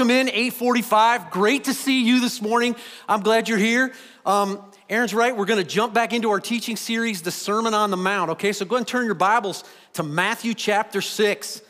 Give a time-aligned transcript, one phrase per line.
[0.00, 1.30] Come in 8:45.
[1.30, 2.74] Great to see you this morning.
[3.06, 3.92] I'm glad you're here.
[4.24, 5.36] Um, Aaron's right.
[5.36, 8.30] We're going to jump back into our teaching series, the Sermon on the Mount.
[8.30, 11.60] Okay, so go ahead and turn your Bibles to Matthew chapter six.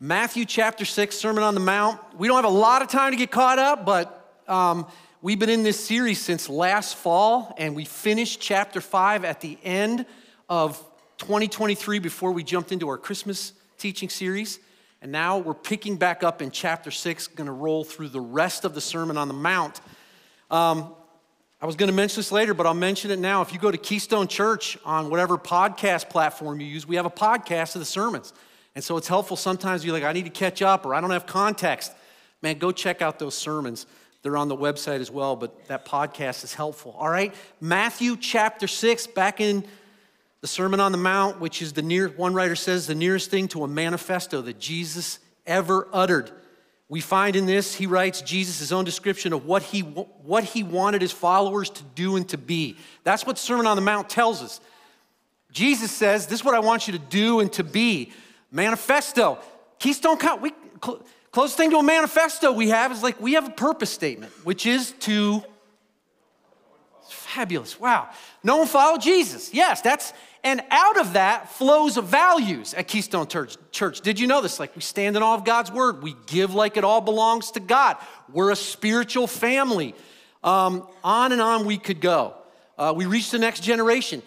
[0.00, 2.00] Matthew chapter six, Sermon on the Mount.
[2.16, 4.86] We don't have a lot of time to get caught up, but um,
[5.20, 9.58] we've been in this series since last fall, and we finished chapter five at the
[9.62, 10.06] end
[10.48, 10.82] of
[11.18, 14.58] 2023 before we jumped into our Christmas teaching series.
[15.00, 18.64] And now we're picking back up in chapter six, going to roll through the rest
[18.64, 19.80] of the Sermon on the Mount.
[20.50, 20.94] Um,
[21.60, 23.42] I was going to mention this later, but I'll mention it now.
[23.42, 27.10] If you go to Keystone Church on whatever podcast platform you use, we have a
[27.10, 28.32] podcast of the sermons.
[28.74, 31.10] And so it's helpful sometimes you're like, I need to catch up or I don't
[31.10, 31.92] have context.
[32.42, 33.86] Man, go check out those sermons.
[34.22, 36.94] They're on the website as well, but that podcast is helpful.
[36.98, 39.64] All right, Matthew chapter 6, back in
[40.40, 43.48] the Sermon on the Mount, which is the near, one writer says, the nearest thing
[43.48, 46.30] to a manifesto that Jesus ever uttered.
[46.88, 51.02] We find in this, he writes Jesus' own description of what he, what he wanted
[51.02, 52.76] his followers to do and to be.
[53.04, 54.60] That's what Sermon on the Mount tells us.
[55.50, 58.12] Jesus says, This is what I want you to do and to be.
[58.50, 59.38] Manifesto.
[59.78, 60.40] Keystone Count.
[60.40, 60.52] We,
[60.82, 64.32] cl- closest thing to a manifesto we have is like we have a purpose statement,
[64.44, 65.42] which is to.
[67.38, 67.78] Fabulous.
[67.78, 68.08] Wow.
[68.42, 69.54] No one follow Jesus.
[69.54, 74.00] Yes, that's and out of that flows of values at Keystone Church.
[74.00, 74.58] Did you know this?
[74.58, 76.02] Like we stand in awe of God's word.
[76.02, 77.96] We give like it all belongs to God.
[78.32, 79.94] We're a spiritual family.
[80.42, 82.34] Um, on and on we could go.
[82.76, 84.20] Uh, we reach the next generation.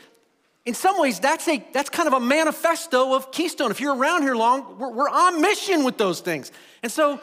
[0.64, 3.72] In some ways, that's, a, that's kind of a manifesto of Keystone.
[3.72, 6.50] If you're around here long, we're, we're on mission with those things.
[6.82, 7.20] And so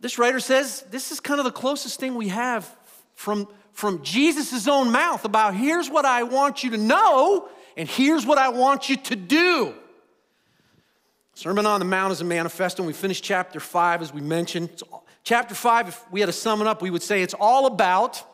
[0.00, 2.74] this writer says this is kind of the closest thing we have
[3.14, 7.46] from, from Jesus' own mouth about here's what I want you to know
[7.76, 9.74] and here's what I want you to do.
[11.34, 14.82] Sermon on the Mount is a manifesto, and we finished chapter five, as we mentioned.
[15.24, 18.24] chapter five, if we had to sum it up, we would say it's all about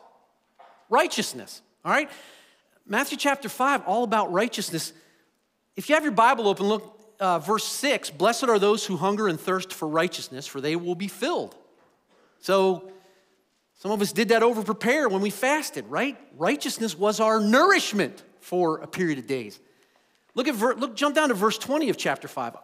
[0.89, 1.61] righteousness.
[1.83, 2.09] All right?
[2.87, 4.93] Matthew chapter five, all about righteousness.
[5.75, 9.27] If you have your Bible open, look, uh, verse six Blessed are those who hunger
[9.27, 11.53] and thirst for righteousness, for they will be filled.
[12.39, 12.93] So,
[13.83, 16.17] some of us did that over prepare when we fasted, right?
[16.37, 19.59] Righteousness was our nourishment for a period of days.
[20.35, 22.55] Look at look, jump down to verse 20 of chapter 5.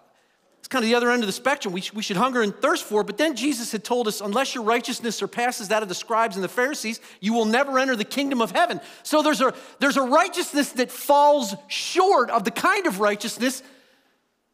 [0.60, 1.74] It's kind of the other end of the spectrum.
[1.74, 3.04] We, sh- we should hunger and thirst for.
[3.04, 6.44] But then Jesus had told us, unless your righteousness surpasses that of the scribes and
[6.44, 8.80] the Pharisees, you will never enter the kingdom of heaven.
[9.04, 13.62] So there's a, there's a righteousness that falls short of the kind of righteousness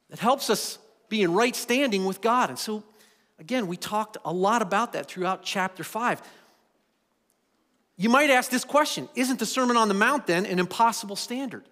[0.10, 2.50] that helps us be in right standing with God.
[2.50, 2.84] And so,
[3.38, 6.24] again, we talked a lot about that throughout chapter 5.
[7.98, 11.64] You might ask this question Isn't the Sermon on the Mount then an impossible standard?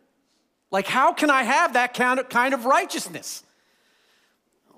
[0.72, 3.44] Like, how can I have that kind of righteousness?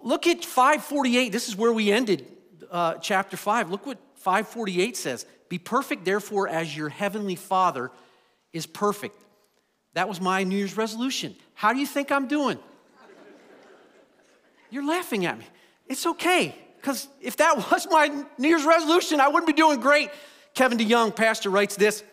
[0.04, 1.32] Look at 548.
[1.32, 2.28] This is where we ended
[2.70, 3.72] uh, chapter 5.
[3.72, 7.92] Look what 548 says Be perfect, therefore, as your heavenly Father
[8.52, 9.16] is perfect.
[9.94, 11.36] That was my New Year's resolution.
[11.54, 12.60] How do you think I'm doing?
[14.70, 15.46] You're laughing at me.
[15.88, 20.10] It's okay, because if that was my New Year's resolution, I wouldn't be doing great.
[20.56, 22.04] Kevin DeYoung, pastor, writes this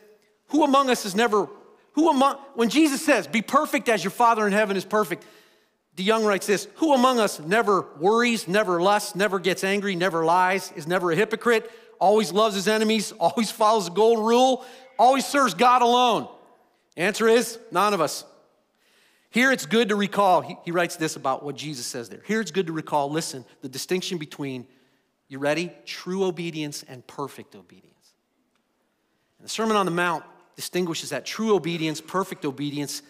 [0.49, 1.49] Who among us is never,
[1.93, 5.25] who among, when Jesus says, Be perfect as your Father in heaven is perfect,
[5.97, 10.73] DeYoung writes this Who among us never worries, never lusts, never gets angry, never lies,
[10.73, 11.71] is never a hypocrite,
[12.01, 14.65] always loves his enemies, always follows the golden rule,
[14.99, 16.29] always serves God alone?
[16.97, 18.25] Answer is none of us.
[19.31, 22.21] Here it's good to recall, he, he, writes this about what Jesus says there.
[22.27, 24.67] Here it's good to recall, listen, the distinction between,
[25.29, 25.73] you ready?
[25.87, 27.92] True obedience and perfect obedience.
[29.43, 30.23] And the Sermon on the Mount
[30.55, 33.03] distinguishes that true obedience, perfect obedience.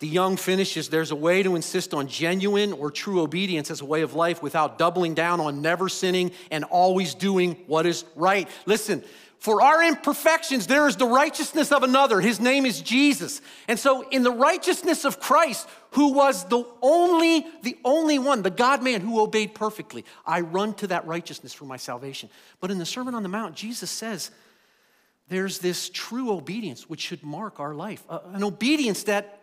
[0.00, 4.00] DeYoung finishes there's a way to insist on genuine or true obedience as a way
[4.00, 8.48] of life without doubling down on never sinning and always doing what is right.
[8.64, 9.04] Listen,
[9.38, 12.22] for our imperfections, there is the righteousness of another.
[12.22, 13.42] His name is Jesus.
[13.68, 18.48] And so, in the righteousness of Christ, who was the only, the only one, the
[18.48, 22.30] God man who obeyed perfectly, I run to that righteousness for my salvation.
[22.60, 24.30] But in the Sermon on the Mount, Jesus says,
[25.30, 29.40] there's this true obedience which should mark our life, uh, an obedience that,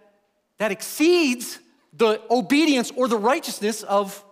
[0.58, 1.60] that exceeds
[1.94, 4.24] the obedience or the righteousness of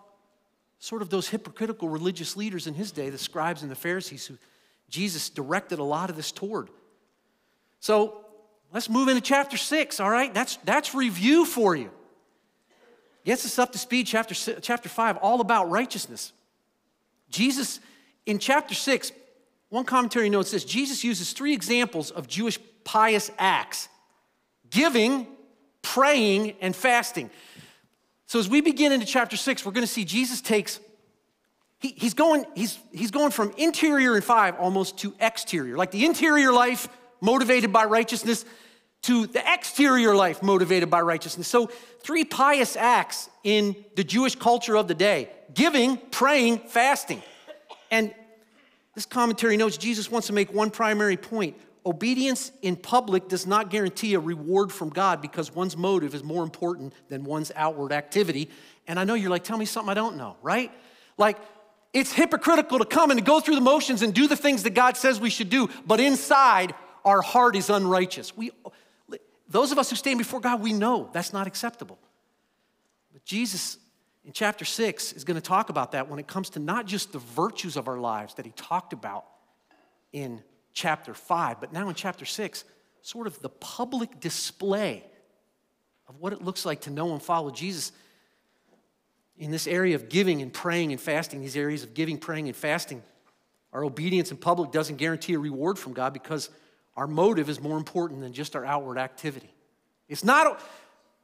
[0.80, 4.38] sort of those hypocritical religious leaders in his day, the scribes and the Pharisees, who
[4.90, 6.69] Jesus directed a lot of this toward.
[7.80, 8.25] So
[8.74, 10.34] let's move into chapter six, all right?
[10.34, 11.90] That's, that's review for you.
[13.24, 16.34] Gets us up to speed, chapter, chapter five, all about righteousness.
[17.30, 17.80] Jesus,
[18.25, 19.13] in chapter six,
[19.70, 23.90] one commentary notes this Jesus uses three examples of Jewish pious acts
[24.70, 25.28] giving,
[25.82, 27.30] praying, and fasting.
[28.28, 30.80] So as we begin into chapter six, we're going to see Jesus takes
[31.80, 35.78] he, he's, going, he's, he's going from interior in five almost to exterior.
[35.78, 36.88] Like the interior life
[37.22, 38.46] motivated by righteousness
[39.04, 41.48] to the exterior life motivated by righteousness.
[41.48, 41.68] So,
[42.00, 47.22] three pious acts in the Jewish culture of the day giving, praying, fasting.
[47.92, 48.14] And
[48.95, 51.56] this commentary notes Jesus wants to make one primary point.
[51.86, 56.44] Obedience in public does not guarantee a reward from God because one's motive is more
[56.44, 58.50] important than one's outward activity.
[58.88, 60.71] And I know you're like, tell me something I don't know, right?
[61.18, 61.38] Like,
[61.94, 64.71] it's hypocritical to come and to go through the motions and do the things that
[64.71, 66.74] God says we should do, but inside
[67.06, 68.36] our heart is unrighteous.
[68.36, 68.51] We,
[69.47, 72.00] those of us who stand before God, we know that's not acceptable.
[73.13, 73.77] But Jesus
[74.25, 77.13] in chapter six is going to talk about that when it comes to not just
[77.13, 79.25] the virtues of our lives that he talked about
[80.12, 80.42] in
[80.74, 82.66] chapter five, but now in chapter six,
[83.01, 85.04] sort of the public display
[86.07, 87.92] of what it looks like to know and follow Jesus
[89.38, 92.56] in this area of giving and praying and fasting, these areas of giving, praying, and
[92.56, 93.04] fasting.
[93.74, 96.50] Our obedience in public doesn't guarantee a reward from God because
[96.95, 99.54] our motive is more important than just our outward activity.
[100.07, 100.62] It's not,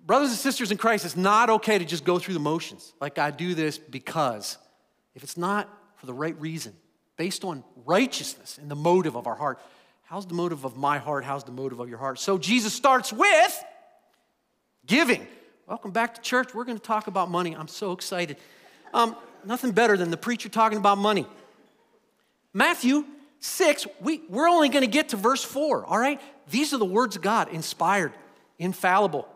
[0.06, 2.94] brothers and sisters in Christ, it's not okay to just go through the motions.
[3.00, 4.57] Like, I do this because.
[5.13, 5.68] If it's not
[5.98, 6.74] for the right reason,
[7.18, 9.59] based on righteousness and the motive of our heart,
[10.03, 11.24] how's the motive of my heart?
[11.24, 12.19] How's the motive of your heart?
[12.19, 13.63] So, Jesus starts with
[14.86, 15.27] giving.
[15.68, 16.54] Welcome back to church.
[16.54, 17.56] We're going to talk about money.
[17.56, 18.38] I'm so excited.
[18.94, 19.15] Um,
[19.45, 21.25] nothing better than the preacher talking about money.
[22.54, 23.06] Matthew
[23.39, 26.19] 6, we, we're only going to get to verse 4, all right?
[26.50, 28.13] These are the words of God, inspired,
[28.59, 29.27] infallible,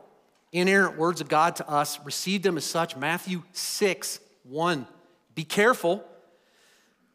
[0.55, 1.99] inerrant words of God to us.
[2.03, 2.95] Receive them as such.
[2.95, 4.87] Matthew 6, 1.
[5.33, 6.03] Be careful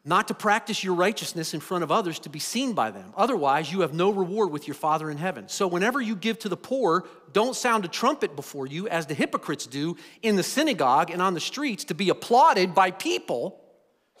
[0.03, 3.13] not to practice your righteousness in front of others to be seen by them.
[3.15, 5.47] Otherwise, you have no reward with your Father in heaven.
[5.47, 9.13] So, whenever you give to the poor, don't sound a trumpet before you, as the
[9.13, 13.61] hypocrites do in the synagogue and on the streets to be applauded by people.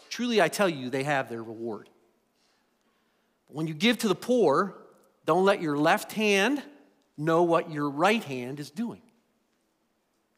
[0.09, 1.89] Truly, I tell you, they have their reward.
[3.47, 4.77] When you give to the poor,
[5.25, 6.61] don't let your left hand
[7.17, 9.01] know what your right hand is doing,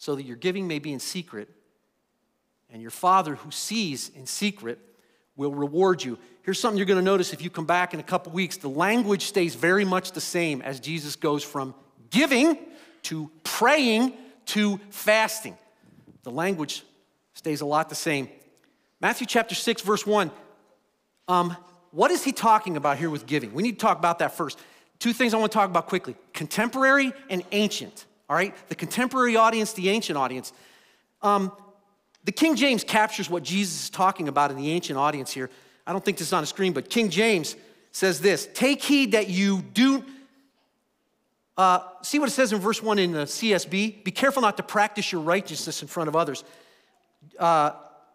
[0.04, 1.48] so that your giving may be in secret,
[2.70, 4.78] and your Father who sees in secret
[5.38, 6.20] will reward you.
[6.42, 8.58] Here's something you're going to notice if you come back in a couple weeks.
[8.58, 11.74] The language stays very much the same as Jesus goes from
[12.10, 12.58] giving
[13.04, 14.12] to praying
[14.48, 15.58] to fasting.
[16.24, 16.84] The language
[17.34, 18.28] stays a lot the same.
[19.00, 20.32] Matthew chapter 6, verse 1.
[21.30, 21.56] Um,
[21.92, 23.54] what is he talking about here with giving?
[23.54, 24.60] We need to talk about that first.
[25.00, 28.06] Two things I want to talk about quickly contemporary and ancient.
[28.34, 28.56] All right?
[28.68, 30.54] The contemporary audience, the ancient audience.
[31.22, 31.52] Um,
[32.24, 35.52] the King James captures what Jesus is talking about in the ancient audience here.
[35.86, 37.56] I don't think this is on the screen, but King James
[37.92, 40.04] says this Take heed that you do.
[41.56, 44.04] Uh, see what it says in verse 1 in the CSB?
[44.04, 46.44] Be careful not to practice your righteousness in front of others.
[47.38, 47.74] Uh,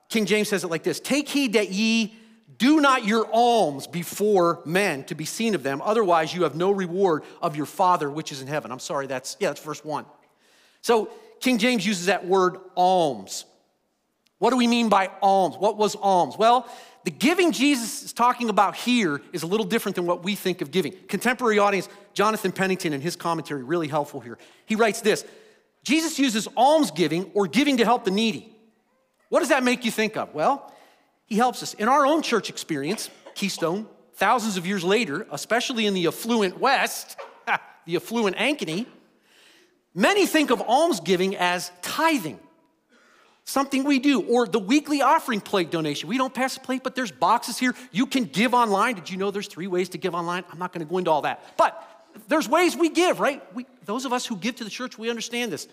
[0.09, 2.17] King James says it like this Take heed that ye
[2.59, 6.71] do not your alms before men to be seen of them, otherwise you have no
[6.71, 8.73] reward of your Father which is in heaven.
[8.73, 10.05] I'm sorry, that's, yeah, that's verse one.
[10.83, 11.11] So
[11.41, 13.45] King James uses that word alms.
[14.39, 15.57] What do we mean by alms?
[15.57, 16.37] What was alms?
[16.37, 16.69] Well,
[17.05, 20.61] the giving Jesus is talking about here is a little different than what we think
[20.61, 20.93] of giving.
[21.09, 24.37] Contemporary audience, Jonathan Pennington in his commentary, really helpful here.
[24.67, 25.25] He writes this
[25.85, 28.55] Jesus uses almsgiving or giving to help the needy.
[29.29, 30.35] What does that make you think of?
[30.35, 30.73] Well,
[31.29, 31.75] he helps us.
[31.75, 37.17] In our own church experience, Keystone, thousands of years later, especially in the affluent West,
[37.87, 38.87] the affluent Ankeny,
[39.95, 42.41] many think of almsgiving as tithing,
[43.45, 46.09] something we do, or the weekly offering plate donation.
[46.09, 47.75] We don't pass a plate, but there's boxes here.
[47.93, 48.95] You can give online.
[48.95, 50.45] Did you know there's three ways to give online?
[50.51, 51.45] I'm not going to go into all that.
[51.59, 51.85] But
[52.27, 53.43] there's ways we give, right?
[53.55, 55.69] We, those of us who give to the church, we understand this.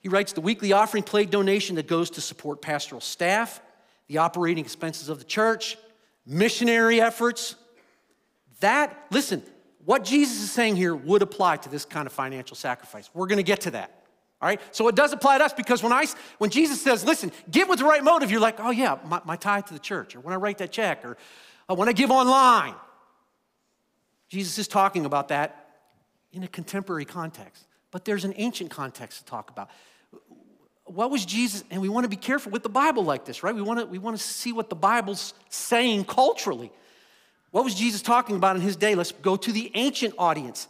[0.00, 3.62] He writes the weekly offering plate donation that goes to support pastoral staff,
[4.06, 5.76] the operating expenses of the church,
[6.26, 7.56] missionary efforts.
[8.60, 9.42] That, listen,
[9.84, 13.10] what Jesus is saying here would apply to this kind of financial sacrifice.
[13.12, 14.04] We're going to get to that.
[14.40, 14.60] All right?
[14.72, 16.06] So it does apply to us because when, I,
[16.38, 19.36] when Jesus says, listen, give with the right motive, you're like, oh, yeah, my, my
[19.36, 21.16] to the church, or when I write that check, or
[21.68, 22.74] uh, when I give online.
[24.28, 25.78] Jesus is talking about that
[26.32, 27.66] in a contemporary context.
[27.90, 29.70] But there's an ancient context to talk about
[30.94, 31.64] what was Jesus?
[31.70, 33.54] And we want to be careful with the Bible like this, right?
[33.54, 36.70] We want to, we want to see what the Bible's saying culturally.
[37.50, 38.94] What was Jesus talking about in his day?
[38.94, 40.68] Let's go to the ancient audience.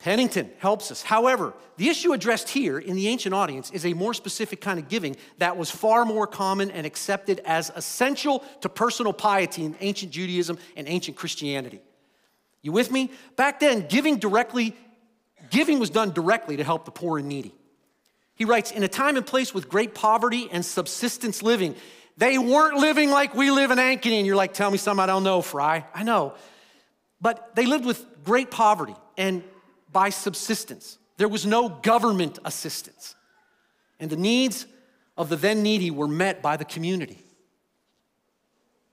[0.00, 1.02] Pennington helps us.
[1.02, 4.88] However, the issue addressed here in the ancient audience is a more specific kind of
[4.88, 10.10] giving that was far more common and accepted as essential to personal piety in ancient
[10.10, 11.80] Judaism and ancient Christianity.
[12.62, 13.10] You with me?
[13.36, 14.74] Back then, giving directly,
[15.50, 17.54] giving was done directly to help the poor and needy.
[18.40, 21.76] He writes, in a time and place with great poverty and subsistence living,
[22.16, 24.16] They weren't living like we live in Ankeny.
[24.16, 25.84] And you're like, tell me something I don't know, Fry.
[25.94, 26.32] I know.
[27.20, 29.44] But they lived with great poverty and
[29.92, 30.96] by subsistence.
[31.18, 33.14] There was no government assistance.
[33.98, 34.64] And the needs
[35.18, 37.18] of the then needy were met by the community.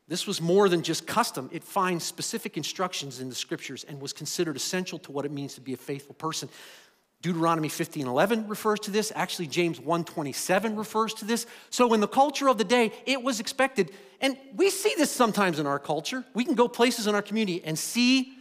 [0.09, 1.49] This was more than just custom.
[1.53, 5.53] It finds specific instructions in the scriptures and was considered essential to what it means
[5.53, 6.49] to be a faithful person.
[7.27, 9.11] Deuteronomy 15 11 refers to this.
[9.13, 11.45] Actually, James 127 refers to this.
[11.69, 13.91] So, in the culture of the day, it was expected.
[14.21, 16.23] And we see this sometimes in our culture.
[16.33, 18.33] We can go places in our community and see,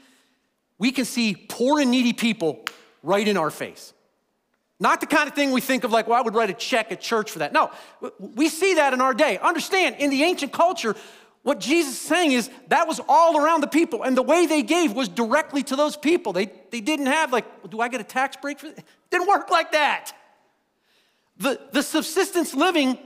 [0.78, 2.64] we can see poor and needy people
[3.02, 3.92] right in our face.
[4.78, 6.92] Not the kind of thing we think of like, well, I would write a check
[6.92, 7.52] at church for that.
[7.52, 7.72] No,
[8.20, 9.38] we see that in our day.
[9.38, 10.94] Understand, in the ancient culture,
[11.46, 14.64] what Jesus is saying is that was all around the people, and the way they
[14.64, 16.32] gave was directly to those people.
[16.32, 18.82] They, they didn't have, like, well, do I get a tax break for it?
[19.10, 20.12] Didn't work like that.
[21.36, 22.98] The, the subsistence living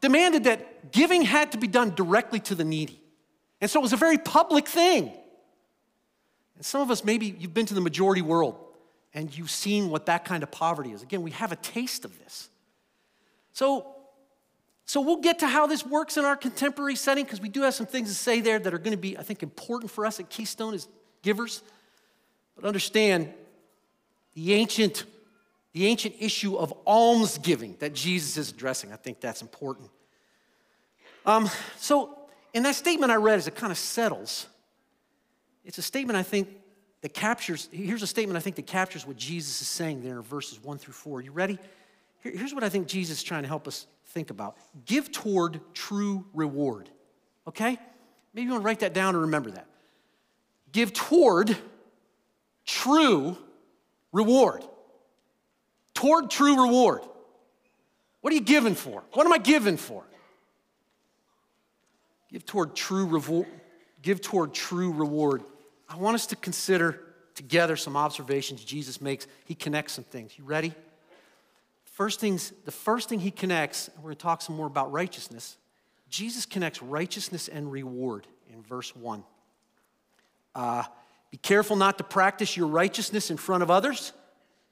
[0.00, 2.98] demanded that giving had to be done directly to the needy.
[3.60, 5.12] And so it was a very public thing.
[6.56, 8.56] And some of us, maybe you've been to the majority world
[9.12, 11.02] and you've seen what that kind of poverty is.
[11.02, 12.48] Again, we have a taste of this.
[13.52, 13.97] So
[14.88, 17.74] so we'll get to how this works in our contemporary setting because we do have
[17.74, 20.18] some things to say there that are going to be, I think, important for us
[20.18, 20.88] at Keystone as
[21.20, 21.62] givers.
[22.56, 23.30] But understand
[24.32, 25.04] the ancient,
[25.74, 28.90] the ancient issue of almsgiving that Jesus is addressing.
[28.90, 29.90] I think that's important.
[31.26, 32.18] Um, so
[32.54, 34.46] in that statement I read, as it kind of settles,
[35.66, 36.48] it's a statement I think
[37.02, 40.22] that captures, here's a statement I think that captures what Jesus is saying there in
[40.22, 41.20] verses one through four.
[41.20, 41.58] You ready?
[42.34, 46.26] Here's what I think Jesus is trying to help us think about give toward true
[46.34, 46.88] reward.
[47.46, 47.78] Okay?
[48.34, 49.66] Maybe you want to write that down and remember that.
[50.72, 51.56] Give toward
[52.66, 53.36] true
[54.12, 54.64] reward.
[55.94, 57.02] Toward true reward.
[58.20, 59.02] What are you giving for?
[59.12, 60.04] What am I giving for?
[62.30, 63.46] Give toward true reward.
[64.02, 65.42] Give toward true reward.
[65.88, 67.00] I want us to consider
[67.34, 69.26] together some observations Jesus makes.
[69.44, 70.36] He connects some things.
[70.36, 70.74] You ready?
[71.98, 75.56] First things, the first thing he connects, we're going to talk some more about righteousness.
[76.08, 79.24] Jesus connects righteousness and reward in verse 1.
[80.54, 80.84] Uh,
[81.32, 84.12] be careful not to practice your righteousness in front of others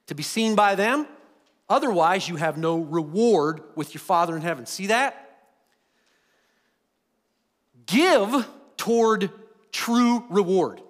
[0.06, 1.04] to be seen by them.
[1.68, 4.64] Otherwise, you have no reward with your Father in heaven.
[4.64, 5.40] See that?
[7.86, 9.30] Give toward
[9.72, 10.80] true reward.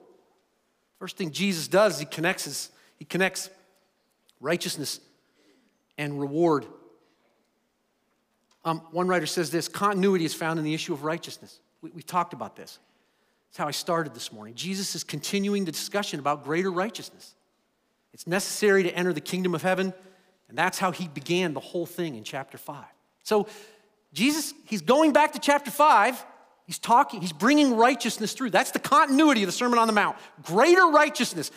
[0.99, 3.49] First thing Jesus does he connects his, he connects
[4.39, 5.01] righteousness
[5.99, 6.67] and reward.
[8.65, 11.61] Um, one writer says this continuity is found in the issue of righteousness.
[11.83, 12.79] We, we talked about this.
[13.49, 14.55] That's how I started this morning.
[14.55, 17.35] Jesus is continuing the discussion about greater righteousness.
[18.13, 19.95] It's necessary to enter the kingdom of heaven,
[20.49, 22.85] and that's how he began the whole thing in chapter 5.
[23.23, 23.47] So,
[24.13, 26.25] Jesus, he's going back to chapter 5.
[26.67, 28.51] He's talking, he's bringing righteousness through.
[28.51, 30.17] That's the continuity of the Sermon on the Mount.
[30.43, 31.51] Greater righteousness.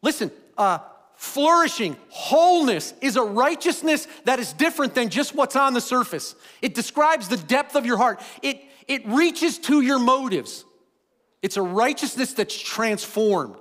[0.00, 0.78] Listen, uh,
[1.16, 6.34] Flourishing, wholeness is a righteousness that is different than just what's on the surface.
[6.60, 10.64] It describes the depth of your heart, it, it reaches to your motives.
[11.40, 13.56] It's a righteousness that's transformed.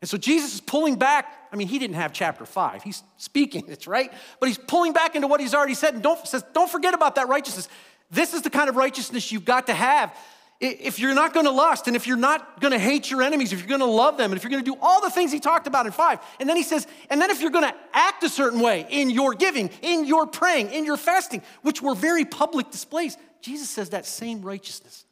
[0.00, 1.32] And so Jesus is pulling back.
[1.52, 2.82] I mean, he didn't have chapter five.
[2.82, 5.94] He's speaking, it's right, but he's pulling back into what he's already said.
[5.94, 7.68] And don't says, don't forget about that righteousness.
[8.10, 10.16] This is the kind of righteousness you've got to have
[10.60, 13.52] if you're not going to lust and if you're not going to hate your enemies,
[13.52, 15.32] if you're going to love them, and if you're going to do all the things
[15.32, 17.74] he talked about in five, and then he says, and then if you're going to
[17.94, 21.94] act a certain way in your giving, in your praying, in your fasting, which were
[21.94, 25.06] very public displays, Jesus says that same righteousness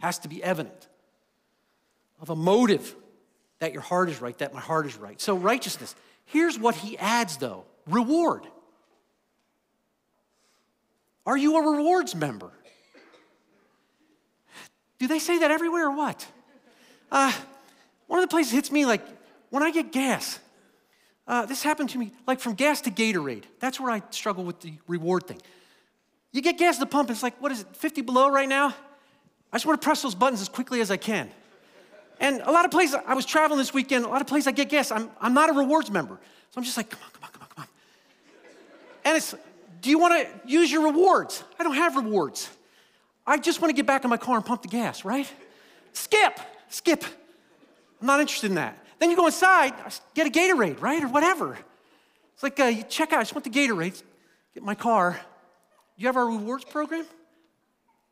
[0.00, 0.88] has to be evident
[2.20, 2.96] of a motive
[3.60, 5.20] that your heart is right, that my heart is right.
[5.20, 5.94] So, righteousness.
[6.26, 8.46] Here's what he adds though reward.
[11.26, 12.50] Are you a rewards member?
[14.98, 16.26] Do they say that everywhere or what?
[17.10, 17.32] Uh,
[18.06, 19.02] one of the places hits me like
[19.50, 20.38] when I get gas.
[21.26, 23.44] Uh, this happened to me like from gas to Gatorade.
[23.60, 25.40] That's where I struggle with the reward thing.
[26.32, 28.74] You get gas at the pump, it's like, what is it, 50 below right now?
[29.52, 31.30] I just want to press those buttons as quickly as I can.
[32.20, 34.52] And a lot of places, I was traveling this weekend, a lot of places I
[34.52, 36.18] get gas, I'm, I'm not a rewards member.
[36.50, 37.68] So I'm just like, come on, come on, come on, come on.
[39.04, 39.34] And it's,
[39.80, 41.44] do you want to use your rewards?
[41.58, 42.50] I don't have rewards.
[43.26, 45.30] I just want to get back in my car and pump the gas, right?
[45.92, 46.38] Skip,
[46.68, 47.04] skip.
[48.00, 48.78] I'm not interested in that.
[48.98, 49.72] Then you go inside,
[50.14, 51.02] get a Gatorade, right?
[51.02, 51.58] Or whatever.
[52.34, 54.02] It's like, uh, you check out, I just want the Gatorade,
[54.52, 55.18] get my car.
[55.96, 57.06] You have our rewards program?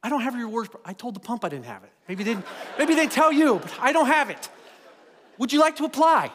[0.02, 1.90] I don't have a rewards pro- I told the pump I didn't have it.
[2.08, 2.46] Maybe they didn't,
[2.78, 4.48] maybe they tell you, but I don't have it.
[5.38, 6.30] Would you like to apply?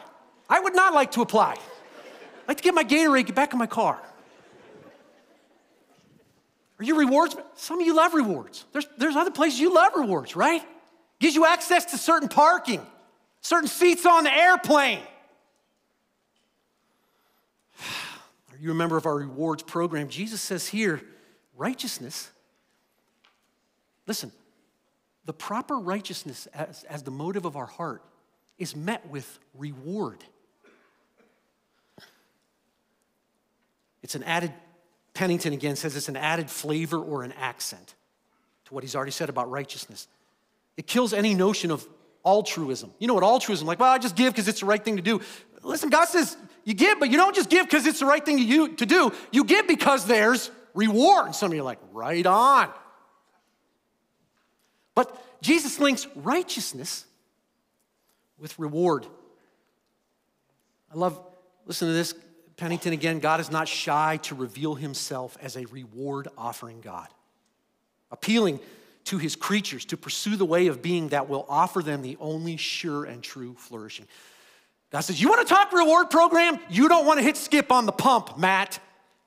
[0.48, 1.52] I would not like to apply.
[1.52, 4.00] I'd like to get my Gatorade, get back in my car.
[6.78, 7.36] Are you rewards?
[7.56, 8.64] Some of you love rewards.
[8.72, 10.62] There's, there's other places you love rewards, right?
[11.18, 12.80] Gives you access to certain parking,
[13.40, 15.00] certain seats on the airplane.
[17.80, 20.08] Are you a member of our rewards program?
[20.08, 21.02] Jesus says here,
[21.56, 22.30] righteousness.
[24.06, 24.30] Listen,
[25.24, 28.02] the proper righteousness as, as the motive of our heart
[28.56, 30.24] is met with reward.
[34.02, 34.52] It's an added,
[35.18, 37.96] Pennington again says it's an added flavor or an accent
[38.66, 40.06] to what he's already said about righteousness.
[40.76, 41.84] It kills any notion of
[42.24, 42.92] altruism.
[43.00, 45.02] You know what altruism, like, well, I just give because it's the right thing to
[45.02, 45.20] do.
[45.64, 48.36] Listen, God says you give, but you don't just give because it's the right thing
[48.36, 49.12] to, you, to do.
[49.32, 51.26] You give because there's reward.
[51.26, 52.70] And some of you are like, right on.
[54.94, 57.04] But Jesus links righteousness
[58.38, 59.04] with reward.
[60.92, 61.20] I love,
[61.66, 62.14] listen to this,
[62.58, 63.20] Pennington again.
[63.20, 67.08] God is not shy to reveal himself as a reward offering God,
[68.10, 68.60] appealing
[69.04, 72.56] to his creatures to pursue the way of being that will offer them the only
[72.58, 74.06] sure and true flourishing.
[74.90, 76.58] God says, You want to talk reward program?
[76.68, 78.80] You don't want to hit skip on the pump, Matt.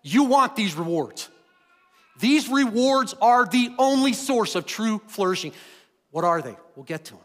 [0.03, 1.29] You want these rewards.
[2.19, 5.53] These rewards are the only source of true flourishing.
[6.11, 6.55] What are they?
[6.75, 7.23] We'll get to them.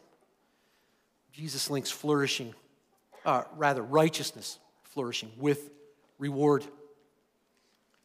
[1.33, 2.55] Jesus links flourishing,
[3.25, 5.71] uh, rather, righteousness, flourishing, with
[6.19, 6.65] reward.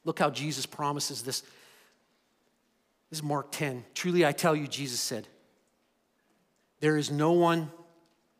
[0.03, 1.41] Look how Jesus promises this.
[3.09, 3.83] This is Mark 10.
[3.93, 5.27] Truly I tell you, Jesus said,
[6.79, 7.71] there is no one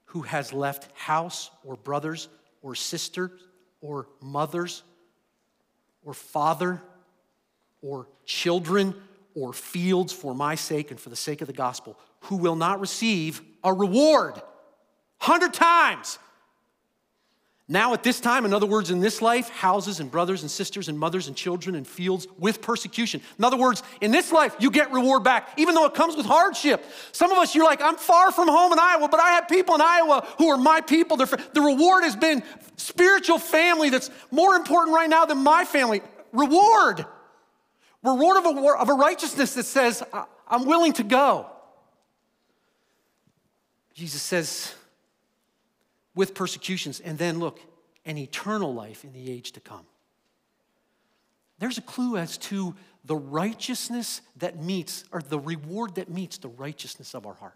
[0.06, 2.28] who has left house or brothers
[2.62, 3.32] or sisters
[3.82, 4.84] or mothers
[6.04, 6.82] or father
[7.82, 8.96] or children
[9.36, 12.80] or fields for my sake and for the sake of the gospel who will not
[12.80, 14.42] receive a reward
[15.20, 16.18] hundred times.
[17.72, 20.90] Now, at this time, in other words, in this life, houses and brothers and sisters
[20.90, 23.22] and mothers and children and fields with persecution.
[23.40, 26.26] In other words, in this life, you get reward back, even though it comes with
[26.26, 26.84] hardship.
[27.14, 29.74] Some of us, you're like, I'm far from home in Iowa, but I have people
[29.76, 31.16] in Iowa who are my people.
[31.16, 32.44] The reward has been
[32.76, 36.02] spiritual family that's more important right now than my family.
[36.34, 37.06] Reward.
[38.04, 40.04] Reward of a, of a righteousness that says,
[40.46, 41.50] I'm willing to go.
[43.94, 44.76] Jesus says,
[46.16, 47.60] with persecutions, and then look,
[48.06, 49.86] an eternal life in the age to come.
[51.60, 56.50] There's a clue as to the righteousness that meets, or the reward that meets the
[56.50, 57.56] righteousness of our heart.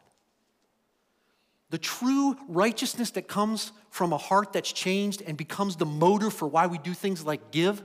[1.72, 6.48] The true righteousness that comes from a heart that's changed and becomes the motor for
[6.48, 7.82] why we do things like give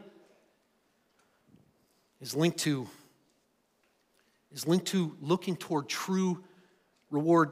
[2.21, 2.87] is linked to
[4.53, 6.43] is linked to looking toward true
[7.11, 7.51] reward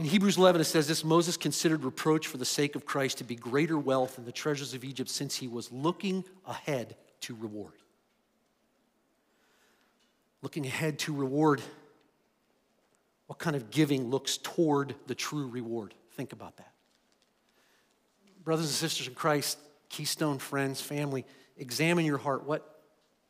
[0.00, 3.24] in Hebrews 11, it says this Moses considered reproach for the sake of Christ to
[3.24, 7.74] be greater wealth than the treasures of Egypt since he was looking ahead to reward.
[10.40, 11.60] Looking ahead to reward.
[13.26, 15.92] What kind of giving looks toward the true reward?
[16.12, 16.72] Think about that.
[18.42, 19.58] Brothers and sisters in Christ,
[19.90, 21.26] Keystone friends, family,
[21.58, 22.46] examine your heart.
[22.46, 22.80] What,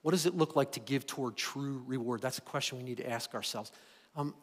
[0.03, 2.23] what does it look like to give toward true reward?
[2.23, 3.73] That's a question we need to ask ourselves.
[4.15, 4.37] Um,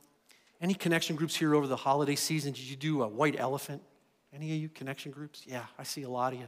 [0.61, 2.53] any connection groups here over the holiday season?
[2.53, 3.81] Did you do a white elephant?
[4.33, 5.43] Any of you connection groups?
[5.45, 6.47] Yeah, I see a lot of you.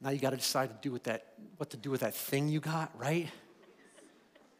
[0.00, 2.48] Now you got to decide to do with that, what to do with that thing
[2.48, 3.28] you got, right?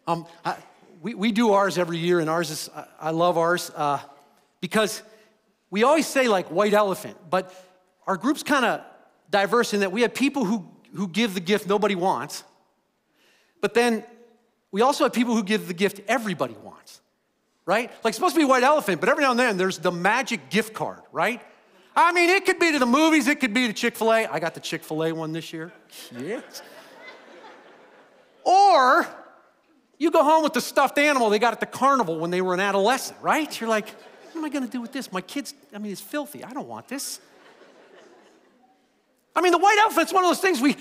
[0.07, 0.57] Um, I,
[1.01, 4.01] we, we do ours every year, and ours is, I, I love ours uh,
[4.61, 5.03] because
[5.71, 7.55] we always say like white elephant, but
[8.07, 8.83] our group's kind of
[9.31, 12.45] diverse in that we have people who, who give the gift nobody wants,
[13.61, 14.05] but then
[14.73, 17.01] we also have people who give the gift everybody wants
[17.67, 17.91] right?
[18.05, 20.75] Like, supposed to be white elephant, but every now and then there's the magic gift
[20.75, 21.41] card, right?
[21.95, 24.27] I mean, it could be to the movies, it could be to Chick fil A.
[24.27, 25.73] I got the Chick fil A one this year.
[26.19, 26.63] Yes.
[28.45, 29.07] or
[29.99, 32.55] you go home with the stuffed animal they got at the carnival when they were
[32.55, 33.61] an adolescent, right?
[33.61, 35.13] You're like, what am I gonna do with this?
[35.13, 36.45] My kids, I mean, it's filthy.
[36.45, 37.21] I don't want this.
[39.35, 40.77] I mean, the white elephant's one of those things we,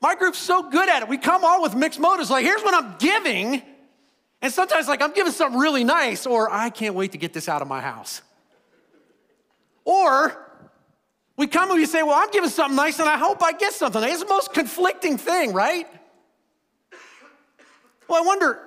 [0.00, 1.08] my group's so good at it.
[1.08, 2.30] We come all with mixed motives.
[2.30, 3.62] Like, here's what I'm giving
[4.44, 7.48] and sometimes, like, I'm giving something really nice, or I can't wait to get this
[7.48, 8.20] out of my house.
[9.86, 10.38] Or
[11.38, 13.72] we come and we say, Well, I'm giving something nice and I hope I get
[13.72, 14.02] something.
[14.02, 15.86] It's the most conflicting thing, right?
[18.06, 18.60] Well, I wonder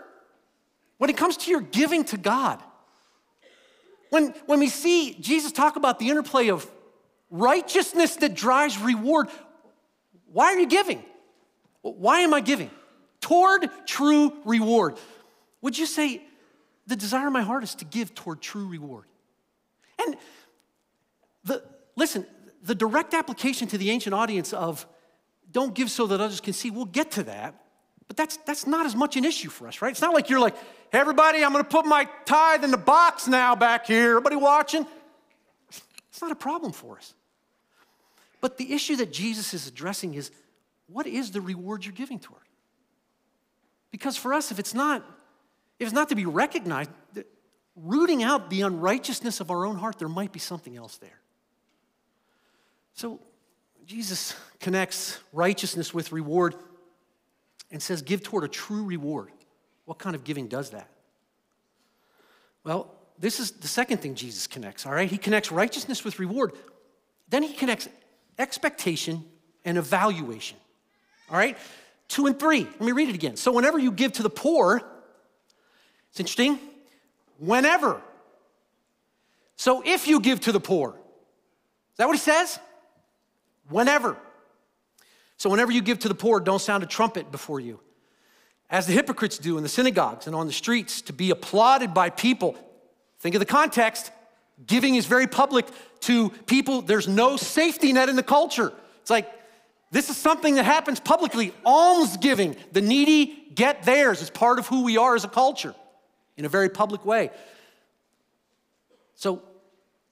[0.97, 2.59] when it comes to your giving to God,
[4.09, 6.67] when, when we see Jesus talk about the interplay of
[7.29, 9.27] righteousness that drives reward,
[10.33, 11.03] why are you giving?
[11.83, 12.71] Why am I giving?
[13.21, 14.97] Toward true reward.
[15.67, 16.21] Would you say,
[16.85, 19.03] the desire of my heart is to give toward true reward?
[19.99, 20.15] And
[21.43, 21.61] the,
[21.97, 22.25] listen,
[22.63, 24.87] the direct application to the ancient audience of
[25.51, 27.53] don't give so that others can see, we'll get to that.
[28.07, 29.91] But that's, that's not as much an issue for us, right?
[29.91, 32.77] It's not like you're like, hey, everybody, I'm going to put my tithe in the
[32.77, 34.11] box now back here.
[34.11, 34.87] Everybody watching?
[36.07, 37.13] It's not a problem for us.
[38.39, 40.31] But the issue that Jesus is addressing is
[40.87, 42.43] what is the reward you're giving toward?
[43.91, 45.03] Because for us, if it's not,
[45.79, 46.89] if it's not to be recognized,
[47.75, 51.19] rooting out the unrighteousness of our own heart, there might be something else there.
[52.93, 53.19] So
[53.85, 56.55] Jesus connects righteousness with reward
[57.71, 59.31] and says, give toward a true reward.
[59.85, 60.89] What kind of giving does that?
[62.63, 65.09] Well, this is the second thing Jesus connects, all right?
[65.09, 66.53] He connects righteousness with reward.
[67.29, 67.87] Then he connects
[68.37, 69.23] expectation
[69.63, 70.57] and evaluation,
[71.29, 71.57] all right?
[72.07, 72.63] Two and three.
[72.63, 73.35] Let me read it again.
[73.35, 74.81] So, whenever you give to the poor,
[76.19, 76.59] it's interesting,
[77.37, 78.01] whenever.
[79.55, 82.59] So, if you give to the poor, is that what he says?
[83.69, 84.17] Whenever.
[85.37, 87.79] So, whenever you give to the poor, don't sound a trumpet before you,
[88.71, 92.09] as the hypocrites do in the synagogues and on the streets, to be applauded by
[92.09, 92.55] people.
[93.19, 94.11] Think of the context.
[94.65, 95.67] Giving is very public
[96.01, 96.81] to people.
[96.81, 98.73] There's no safety net in the culture.
[99.01, 99.31] It's like,
[99.91, 101.53] this is something that happens publicly.
[101.63, 102.55] Almsgiving.
[102.71, 104.21] The needy get theirs.
[104.21, 105.75] It's part of who we are as a culture
[106.37, 107.31] in a very public way.
[109.15, 109.41] So,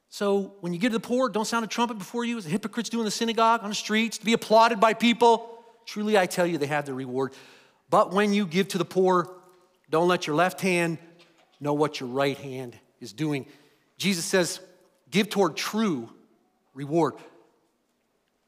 [0.10, 2.50] so when you give to the poor, don't sound a trumpet before you, as the
[2.50, 5.64] hypocrites do in the synagogue, on the streets, to be applauded by people.
[5.86, 7.34] Truly, I tell you, they have their reward.
[7.90, 9.32] But when you give to the poor,
[9.90, 10.98] don't let your left hand
[11.60, 13.46] know what your right hand is doing.
[13.98, 14.60] Jesus says,
[15.12, 16.10] give toward true
[16.74, 17.14] reward.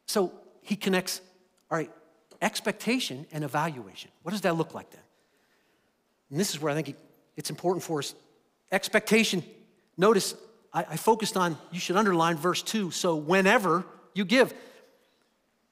[0.07, 1.21] So he connects,
[1.69, 1.91] all right,
[2.41, 4.11] expectation and evaluation.
[4.23, 5.01] What does that look like then?
[6.31, 6.95] And this is where I think
[7.37, 8.15] it's important for us.
[8.71, 9.43] Expectation,
[9.95, 10.35] notice
[10.73, 12.91] I, I focused on, you should underline verse 2.
[12.91, 14.53] So whenever you give,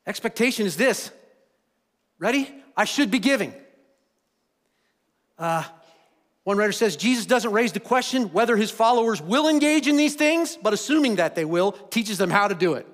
[0.08, 1.12] expectation is this.
[2.19, 2.49] Ready?
[2.78, 3.54] I should be giving.
[5.38, 5.63] Uh,
[6.43, 10.15] one writer says Jesus doesn't raise the question whether his followers will engage in these
[10.15, 12.88] things, but assuming that they will, teaches them how to do it.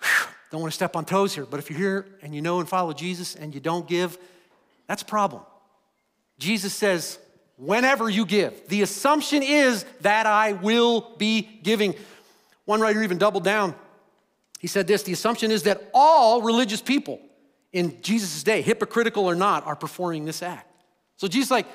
[0.00, 2.60] Whew, don't want to step on toes here, but if you're here and you know
[2.60, 4.16] and follow Jesus and you don't give,
[4.86, 5.42] that's a problem.
[6.38, 7.18] Jesus says,
[7.56, 8.68] whenever you give.
[8.68, 11.94] The assumption is that I will be giving.
[12.64, 13.74] One writer even doubled down.
[14.58, 17.20] He said this the assumption is that all religious people
[17.72, 20.70] in Jesus' day, hypocritical or not, are performing this act.
[21.16, 21.66] So Jesus like,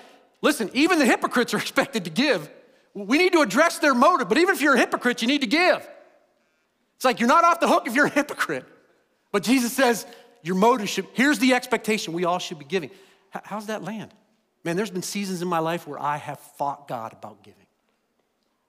[0.42, 2.50] listen, even the hypocrites are expected to give.
[2.94, 5.48] We need to address their motive, but even if you're a hypocrite, you need to
[5.48, 5.88] give.
[6.98, 8.66] It's like you're not off the hook if you're a hypocrite.
[9.32, 10.06] But Jesus says
[10.44, 12.92] your motive should, here's the expectation we all should be giving.
[13.30, 14.14] How's that land?
[14.64, 17.66] Man, there's been seasons in my life where I have fought God about giving.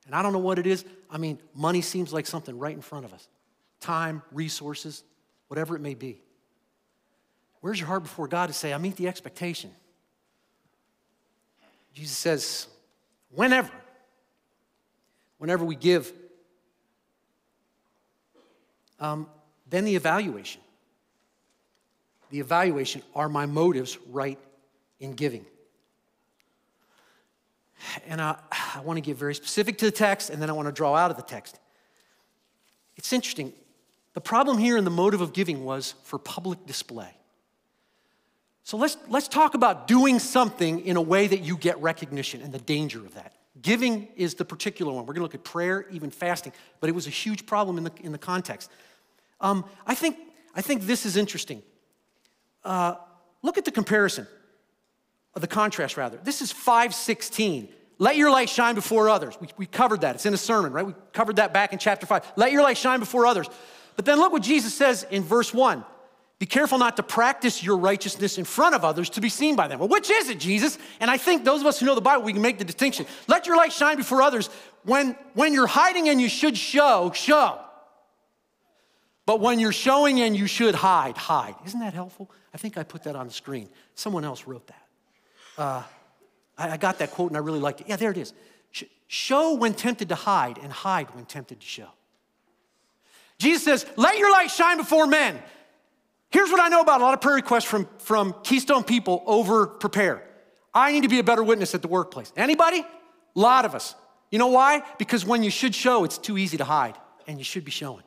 [0.07, 0.85] And I don't know what it is.
[1.11, 3.29] I mean, money seems like something right in front of us
[3.81, 5.03] time, resources,
[5.49, 6.23] whatever it may be.
[7.61, 9.71] Where's your heart before God to say, I meet the expectation?
[11.93, 12.67] Jesus says,
[13.31, 13.71] whenever,
[15.39, 16.13] whenever we give,
[18.99, 19.27] um,
[19.69, 20.61] then the evaluation.
[22.31, 24.39] The evaluation are my motives right
[25.01, 25.45] in giving?
[28.07, 28.37] And I,
[28.75, 30.95] I want to get very specific to the text, and then I want to draw
[30.95, 31.59] out of the text.
[32.97, 33.53] It's interesting.
[34.15, 37.11] The problem here in the motive of giving was for public display.
[38.65, 42.53] So let's, let's talk about doing something in a way that you get recognition and
[42.53, 43.35] the danger of that.
[43.61, 45.05] Giving is the particular one.
[45.05, 47.85] We're going to look at prayer, even fasting, but it was a huge problem in
[47.85, 48.71] the, in the context.
[49.41, 50.17] Um, I, think,
[50.55, 51.63] I think this is interesting.
[52.65, 52.95] Uh,
[53.43, 54.27] look at the comparison
[55.41, 56.19] the contrast rather.
[56.23, 57.69] This is 516.
[57.99, 59.39] Let your light shine before others.
[59.41, 60.17] We, we covered that.
[60.17, 60.85] It's in a sermon, right?
[60.85, 62.33] We covered that back in chapter 5.
[62.37, 63.49] Let your light shine before others.
[63.97, 65.85] But then look what Jesus says in verse 1.
[66.39, 69.69] Be careful not to practice your righteousness in front of others to be seen by
[69.69, 69.79] them.
[69.79, 70.77] Well, which is it, Jesus?
[70.99, 73.07] And I think those of us who know the Bible, we can make the distinction.
[73.29, 74.51] Let your light shine before others.
[74.83, 77.61] When, when you're hiding and you should show, show.
[79.25, 81.55] But when you're showing and you should hide, hide.
[81.65, 82.29] Isn't that helpful?
[82.53, 83.69] I think I put that on the screen.
[83.95, 84.83] Someone else wrote that.
[85.59, 85.83] Uh,
[86.57, 87.89] I, I, got that quote and I really liked it.
[87.89, 88.33] Yeah, there it is.
[88.71, 91.89] Sh- show when tempted to hide, and hide when tempted to show.
[93.39, 95.41] Jesus says, Let your light shine before men.
[96.31, 99.67] Here's what I know about a lot of prayer requests from, from Keystone people over
[99.67, 100.23] prepare.
[100.73, 102.33] I need to be a better witness at the workplace.
[102.37, 102.79] Anybody?
[102.79, 103.95] A lot of us.
[104.31, 104.83] You know why?
[104.97, 108.05] Because when you should show, it's too easy to hide, and you should be showing.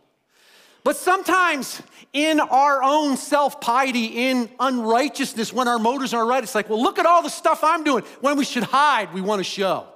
[0.85, 1.81] But sometimes
[2.13, 6.81] in our own self piety, in unrighteousness, when our motives are right, it's like, well,
[6.81, 8.03] look at all the stuff I'm doing.
[8.21, 9.87] When we should hide, we want to show.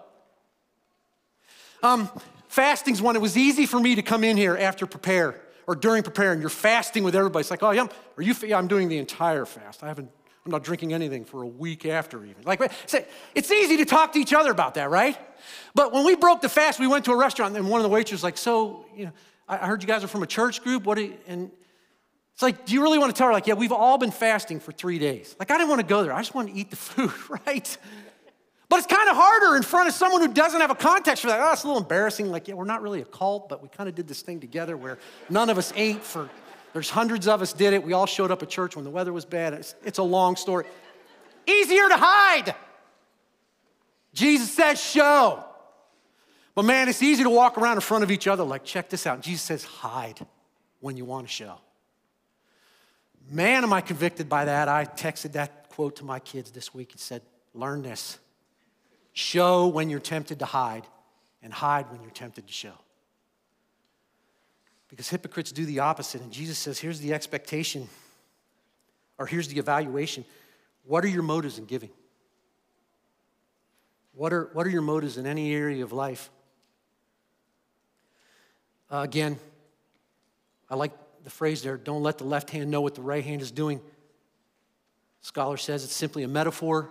[1.83, 2.09] Um,
[2.47, 3.15] fasting's one.
[3.15, 6.41] It was easy for me to come in here after prepare or during preparing.
[6.41, 7.41] You're fasting with everybody.
[7.41, 7.85] It's like, oh, yeah,
[8.17, 8.33] are you?
[8.41, 9.83] Yeah, I'm doing the entire fast.
[9.83, 10.09] I haven't,
[10.43, 12.41] I'm not drinking anything for a week after, even.
[12.45, 12.63] Like,
[13.35, 15.15] it's easy to talk to each other about that, right?
[15.75, 17.89] But when we broke the fast, we went to a restaurant, and one of the
[17.89, 19.11] waiters was like, So, you know,
[19.49, 20.83] I heard you guys are from a church group.
[20.85, 20.99] What?
[20.99, 21.51] You, and
[22.33, 24.61] it's like, do you really want to tell her, like, yeah, we've all been fasting
[24.61, 25.35] for three days?
[25.39, 26.13] Like, I didn't want to go there.
[26.13, 27.11] I just want to eat the food,
[27.45, 27.77] right?
[28.69, 31.29] But it's kind of harder in front of someone who doesn't have a context for
[31.29, 31.39] that.
[31.41, 32.31] Oh, it's a little embarrassing.
[32.31, 34.77] Like, yeah, we're not really a cult, but we kind of did this thing together
[34.77, 36.29] where none of us ate for,
[36.71, 37.83] there's hundreds of us did it.
[37.83, 39.53] We all showed up at church when the weather was bad.
[39.53, 40.65] It's, it's a long story.
[41.47, 42.53] Easier to hide.
[44.13, 45.43] Jesus says, show.
[46.59, 49.07] But man, it's easy to walk around in front of each other like, check this
[49.07, 49.21] out.
[49.21, 50.19] Jesus says, hide
[50.81, 51.55] when you want to show.
[53.31, 54.67] Man, am I convicted by that.
[54.67, 57.21] I texted that quote to my kids this week and said,
[57.53, 58.19] learn this.
[59.13, 60.83] Show when you're tempted to hide,
[61.41, 62.73] and hide when you're tempted to show.
[64.89, 66.19] Because hypocrites do the opposite.
[66.19, 67.87] And Jesus says, here's the expectation,
[69.17, 70.25] or here's the evaluation.
[70.83, 71.91] What are your motives in giving?
[74.13, 76.29] What are, what are your motives in any area of life?
[78.91, 79.37] Uh, again,
[80.69, 80.91] I like
[81.23, 83.81] the phrase there don't let the left hand know what the right hand is doing.
[85.21, 86.89] Scholar says it's simply a metaphor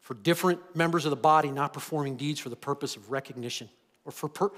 [0.00, 3.68] for different members of the body not performing deeds for the purpose of recognition
[4.04, 4.50] or for, per,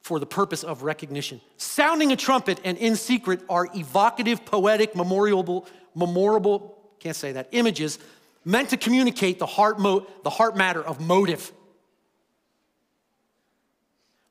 [0.00, 1.40] for the purpose of recognition.
[1.56, 7.98] Sounding a trumpet and in secret are evocative, poetic, memorable, memorable, can't say that, images
[8.44, 11.52] meant to communicate the heart, mo- the heart matter of motive.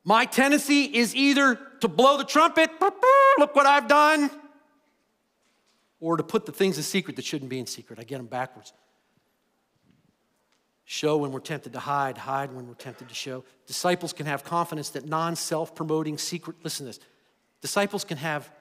[0.04, 2.70] My tendency is either to blow the trumpet,
[3.38, 4.30] look what I've done,
[6.00, 8.00] or to put the things in secret that shouldn't be in secret.
[8.00, 8.74] I get them backwards.
[10.86, 13.46] Show when we're tempted to hide, hide when we're tempted to show.
[13.66, 17.00] Disciples can have confidence that non self promoting secret, listen to this.
[17.62, 18.52] Disciples can have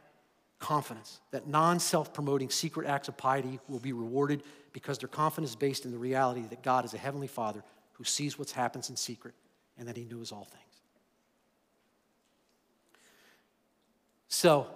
[0.60, 5.50] confidence that non self promoting secret acts of piety will be rewarded because their confidence
[5.50, 8.88] is based in the reality that God is a heavenly Father who sees what happens
[8.88, 9.34] in secret
[9.76, 10.71] and that he knows all things.
[14.32, 14.66] So,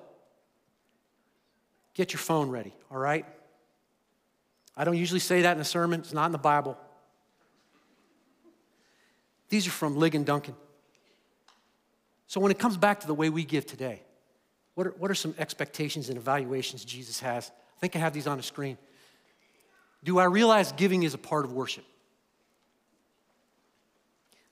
[1.95, 3.25] get your phone ready, all right?
[4.77, 6.77] I don't usually say that in a sermon, it's not in the Bible.
[9.49, 10.55] These are from Ligon Duncan.
[12.27, 14.03] So when it comes back to the way we give today,
[14.75, 17.51] what are, what are some expectations and evaluations Jesus has?
[17.79, 18.77] I think I have these on the screen.
[20.05, 21.85] Do I realize giving is a part of worship?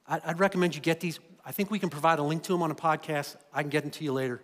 [0.08, 1.20] I'd recommend you get these.
[1.44, 3.36] I think we can provide a link to them on a podcast.
[3.52, 4.40] I can get them to you later.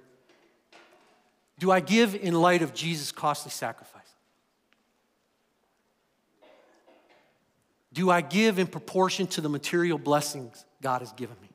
[1.60, 4.00] Do I give in light of Jesus' costly sacrifice?
[7.92, 11.50] Do I give in proportion to the material blessings God has given me?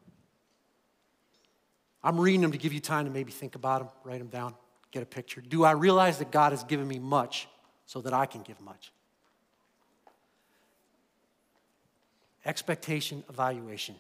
[2.04, 4.54] I'm reading them to give you time to maybe think about them, write them down,
[4.92, 5.42] get a picture.
[5.42, 7.48] Do I realize that God has given me much
[7.88, 8.92] so that I can give much?
[12.46, 13.96] Expectation, evaluation.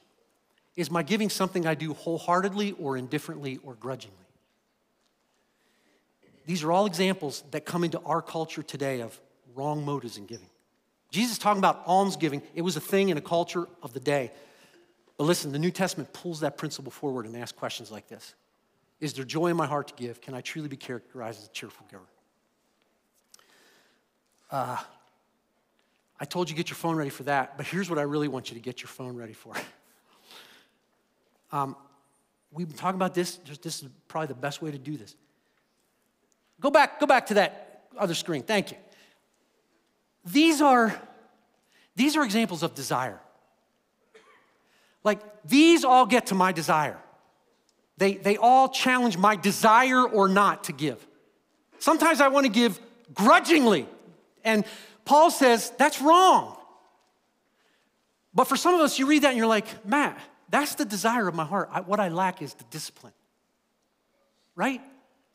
[0.75, 4.24] Is my giving something I do wholeheartedly or indifferently or grudgingly?
[6.45, 9.19] These are all examples that come into our culture today of
[9.55, 10.49] wrong motives in giving.
[11.12, 14.31] Jesus is talking about almsgiving, it was a thing in a culture of the day.
[15.17, 18.36] But listen, the New Testament pulls that principle forward and asks questions like this
[18.99, 20.21] Is there joy in my heart to give?
[20.21, 22.03] Can I truly be characterized as a cheerful giver?
[24.51, 24.77] Uh,
[26.19, 28.49] I told you get your phone ready for that, but here's what I really want
[28.49, 29.53] you to get your phone ready for.
[31.51, 31.75] um,
[32.51, 33.38] we've been talking about this.
[33.62, 35.15] This is probably the best way to do this.
[36.59, 38.43] Go back, go back to that other screen.
[38.43, 38.77] Thank you.
[40.25, 40.99] These are,
[41.95, 43.19] these are examples of desire.
[45.03, 46.97] Like, these all get to my desire.
[47.97, 51.05] They, they all challenge my desire or not to give.
[51.79, 52.79] Sometimes I want to give
[53.13, 53.87] grudgingly.
[54.43, 54.65] And
[55.05, 56.57] Paul says that's wrong.
[58.33, 61.27] But for some of us, you read that and you're like, Matt, that's the desire
[61.27, 61.69] of my heart.
[61.71, 63.13] I, what I lack is the discipline.
[64.55, 64.81] Right?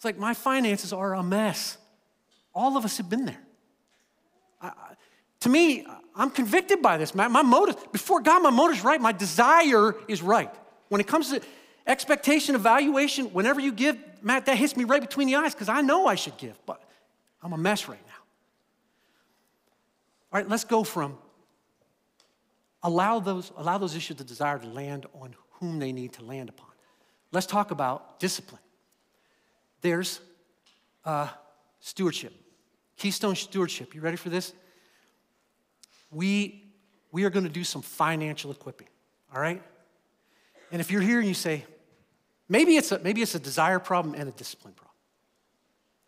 [0.00, 1.76] It's like my finances are a mess.
[2.54, 3.42] All of us have been there.
[4.62, 4.72] I,
[5.40, 5.86] to me,
[6.16, 7.14] I'm convicted by this.
[7.14, 8.98] My, my motive, before God, my motive's right.
[8.98, 10.50] My desire is right.
[10.88, 11.42] When it comes to
[11.86, 15.82] expectation, evaluation, whenever you give, Matt, that hits me right between the eyes because I
[15.82, 16.82] know I should give, but
[17.42, 18.14] I'm a mess right now.
[20.32, 21.18] All right, let's go from
[22.82, 26.48] allow those, allow those issues of desire to land on whom they need to land
[26.48, 26.68] upon.
[27.32, 28.62] Let's talk about discipline.
[29.81, 30.21] There's
[31.05, 31.29] uh,
[31.81, 32.33] stewardship.
[32.97, 33.95] Keystone Stewardship.
[33.95, 34.53] You ready for this?
[36.11, 36.62] We,
[37.12, 38.88] we are going to do some financial equipping,
[39.35, 39.62] all right?
[40.71, 41.64] And if you're here and you say,
[42.49, 44.95] maybe it's a, maybe it's a desire problem and a discipline problem,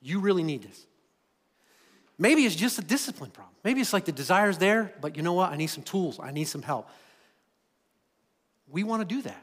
[0.00, 0.86] you really need this.
[2.18, 3.54] Maybe it's just a discipline problem.
[3.64, 5.50] Maybe it's like the desire's there, but you know what?
[5.50, 6.88] I need some tools, I need some help.
[8.68, 9.42] We want to do that.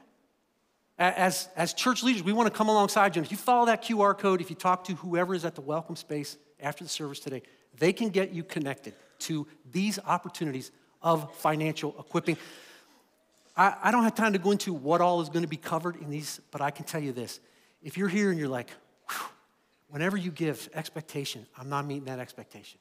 [1.00, 3.22] As, as church leaders, we want to come alongside you.
[3.22, 5.62] And if you follow that QR code, if you talk to whoever is at the
[5.62, 7.42] welcome space after the service today,
[7.78, 12.36] they can get you connected to these opportunities of financial equipping.
[13.56, 15.96] I, I don't have time to go into what all is going to be covered
[15.96, 17.40] in these, but I can tell you this.
[17.82, 18.70] If you're here and you're like,
[19.88, 22.80] whenever you give expectation, I'm not meeting that expectation.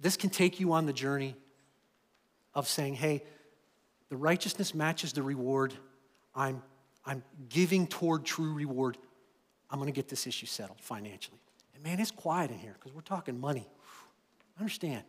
[0.00, 1.36] This can take you on the journey
[2.54, 3.22] of saying, hey,
[4.08, 5.72] the righteousness matches the reward.
[6.34, 6.62] I'm
[7.04, 8.98] I'm giving toward true reward.
[9.70, 11.38] I'm going to get this issue settled financially.
[11.74, 13.66] And man, it's quiet in here because we're talking money.
[14.56, 15.02] I understand.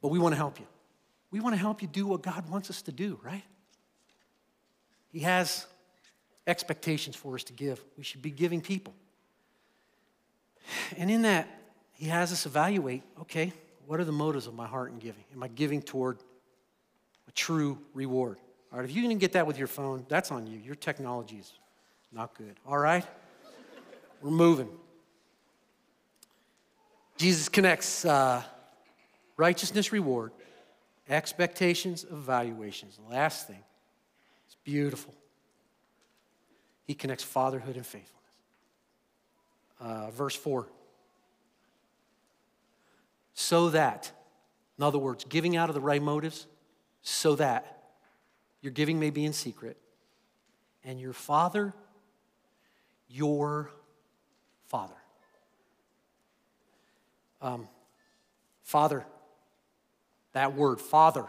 [0.00, 0.66] But we want to help you.
[1.30, 3.42] We want to help you do what God wants us to do, right?
[5.10, 5.66] He has
[6.46, 7.82] expectations for us to give.
[7.96, 8.94] We should be giving people.
[10.96, 11.48] And in that,
[11.92, 13.52] He has us evaluate okay,
[13.86, 15.24] what are the motives of my heart in giving?
[15.32, 16.18] Am I giving toward
[17.26, 18.38] a true reward?
[18.72, 20.58] All right, if you can get that with your phone, that's on you.
[20.58, 21.52] Your technology is
[22.12, 22.56] not good.
[22.66, 23.04] All right?
[24.20, 24.68] We're moving.
[27.16, 28.42] Jesus connects uh,
[29.36, 30.32] righteousness, reward,
[31.08, 32.98] expectations, evaluations.
[33.10, 33.62] Last thing,
[34.46, 35.14] it's beautiful.
[36.86, 38.14] He connects fatherhood and faithfulness.
[39.80, 40.66] Uh, verse 4.
[43.34, 44.10] So that,
[44.76, 46.46] in other words, giving out of the right motives,
[47.02, 47.77] so that
[48.60, 49.76] your giving may be in secret.
[50.84, 51.74] And your Father,
[53.08, 53.70] your
[54.66, 54.94] Father.
[57.40, 57.68] Um,
[58.62, 59.04] father,
[60.32, 61.26] that word, Father.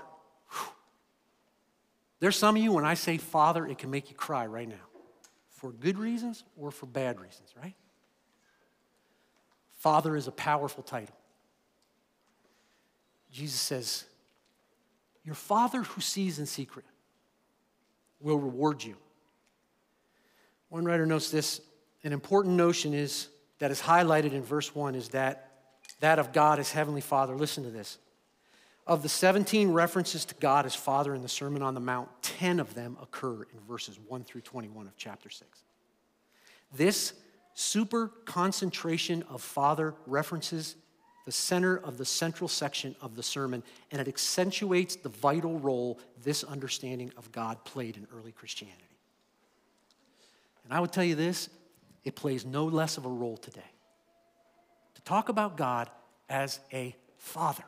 [2.20, 4.76] There's some of you, when I say Father, it can make you cry right now
[5.50, 7.76] for good reasons or for bad reasons, right?
[9.78, 11.16] Father is a powerful title.
[13.32, 14.06] Jesus says,
[15.24, 16.86] Your Father who sees in secret
[18.20, 18.96] will reward you.
[20.70, 21.62] One writer notes this
[22.04, 23.28] an important notion is
[23.60, 25.46] that is highlighted in verse 1 is that
[26.00, 27.36] that of God as Heavenly Father.
[27.36, 27.98] Listen to this.
[28.88, 32.60] Of the 17 references to God as Father in the Sermon on the Mount, 10
[32.60, 35.64] of them occur in verses 1 through 21 of chapter 6.
[36.76, 37.14] This
[37.54, 40.76] super concentration of Father references
[41.30, 43.62] the center of the central section of the sermon,
[43.92, 48.98] and it accentuates the vital role this understanding of God played in early Christianity.
[50.64, 51.48] And I would tell you this
[52.04, 53.62] it plays no less of a role today.
[54.96, 55.88] To talk about God
[56.30, 57.66] as a father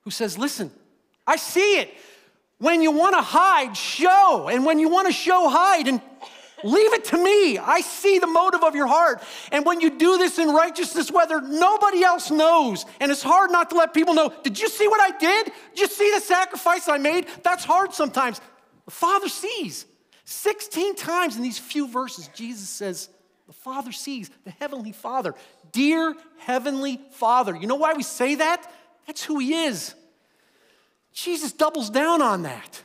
[0.00, 0.70] who says, Listen,
[1.26, 1.92] I see it.
[2.56, 4.48] When you want to hide, show.
[4.50, 5.86] And when you want to show, hide.
[5.86, 6.00] And
[6.64, 7.58] Leave it to me.
[7.58, 9.22] I see the motive of your heart.
[9.52, 13.70] And when you do this in righteousness, whether nobody else knows, and it's hard not
[13.70, 15.52] to let people know, did you see what I did?
[15.74, 17.26] Did you see the sacrifice I made?
[17.42, 18.40] That's hard sometimes.
[18.86, 19.84] The Father sees.
[20.24, 23.10] 16 times in these few verses, Jesus says,
[23.46, 25.34] The Father sees, the Heavenly Father.
[25.72, 27.54] Dear Heavenly Father.
[27.54, 28.72] You know why we say that?
[29.06, 29.94] That's who He is.
[31.12, 32.82] Jesus doubles down on that.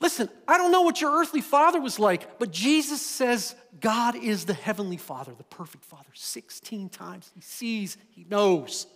[0.00, 4.46] Listen, I don't know what your earthly father was like, but Jesus says God is
[4.46, 6.08] the heavenly father, the perfect father.
[6.14, 7.30] 16 times.
[7.34, 8.86] He sees, he knows.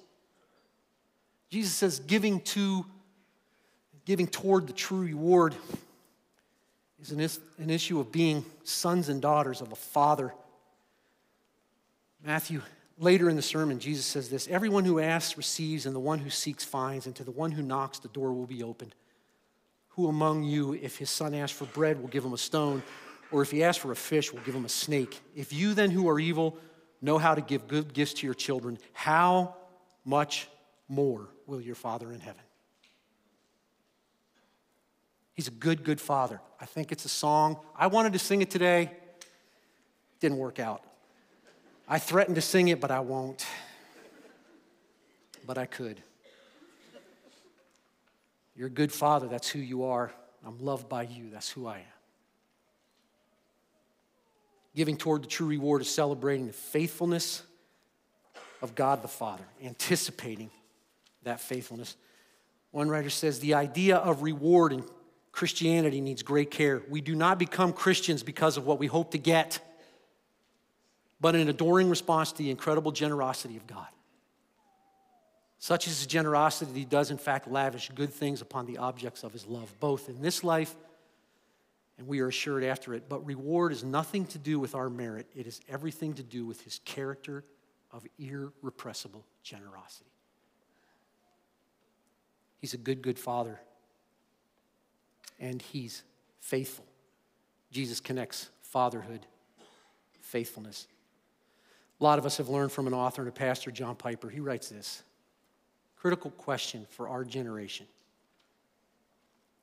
[1.50, 2.86] Jesus says giving to,
[4.06, 5.54] giving toward the true reward
[7.00, 7.20] is an,
[7.62, 10.32] an issue of being sons and daughters of a father.
[12.24, 12.62] Matthew,
[12.98, 16.30] later in the sermon, Jesus says this Everyone who asks receives, and the one who
[16.30, 18.94] seeks finds, and to the one who knocks, the door will be opened.
[19.96, 22.82] Who among you, if his son asks for bread, will give him a stone?
[23.30, 25.20] Or if he asks for a fish, will give him a snake?
[25.34, 26.58] If you then, who are evil,
[27.00, 29.54] know how to give good gifts to your children, how
[30.04, 30.48] much
[30.88, 32.42] more will your Father in heaven?
[35.34, 36.40] He's a good, good Father.
[36.60, 37.58] I think it's a song.
[37.76, 38.90] I wanted to sing it today,
[40.20, 40.82] didn't work out.
[41.88, 43.44] I threatened to sing it, but I won't.
[45.46, 46.00] But I could.
[48.56, 50.12] You're a good father, that's who you are.
[50.46, 51.84] I'm loved by you, that's who I am.
[54.76, 57.42] Giving toward the true reward is celebrating the faithfulness
[58.60, 60.50] of God the Father, anticipating
[61.22, 61.96] that faithfulness.
[62.70, 64.84] One writer says the idea of reward in
[65.32, 66.82] Christianity needs great care.
[66.88, 69.60] We do not become Christians because of what we hope to get,
[71.20, 73.86] but an adoring response to the incredible generosity of God.
[75.64, 79.24] Such is his generosity that he does, in fact, lavish good things upon the objects
[79.24, 80.76] of his love, both in this life
[81.96, 83.08] and we are assured after it.
[83.08, 86.60] But reward is nothing to do with our merit, it is everything to do with
[86.60, 87.44] his character
[87.92, 90.10] of irrepressible generosity.
[92.60, 93.58] He's a good, good father,
[95.40, 96.02] and he's
[96.40, 96.84] faithful.
[97.70, 99.24] Jesus connects fatherhood,
[100.20, 100.88] faithfulness.
[102.02, 104.28] A lot of us have learned from an author and a pastor, John Piper.
[104.28, 105.04] He writes this
[106.04, 107.86] critical question for our generation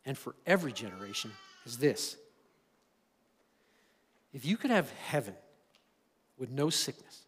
[0.08, 1.30] and for every generation
[1.68, 2.18] is this.
[4.34, 5.36] If you could have heaven
[6.40, 7.20] with no sickness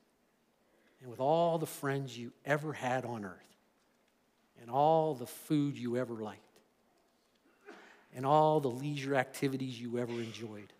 [0.99, 3.55] and with all the friends you ever had on earth
[4.59, 6.41] and all the food you ever liked
[8.16, 10.74] and all the leisure activities you ever enjoyed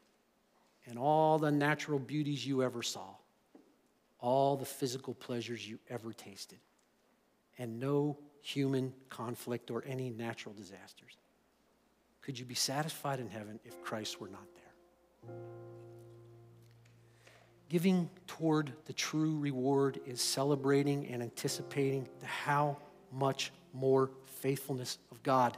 [0.88, 3.10] and all the natural beauties you ever saw,
[4.20, 6.58] all the physical pleasures you ever tasted,
[7.58, 11.18] and no human conflict or any natural disasters.
[12.22, 15.36] Could you be satisfied in heaven if Christ were not there?
[17.70, 22.78] Giving toward the true reward is celebrating and anticipating the how
[23.12, 25.58] much more faithfulness of God